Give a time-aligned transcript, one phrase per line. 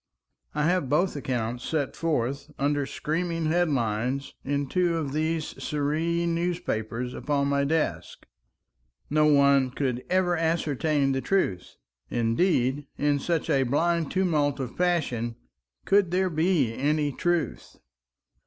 [0.55, 5.93] I have both accounts set forth, under screaming headlines, in two of these sere
[6.25, 8.25] newspapers upon my desk.
[9.11, 11.75] No one could ever ascertain the truth.
[12.09, 15.35] Indeed, in such a blind tumult of passion,
[15.85, 17.77] could there be any truth?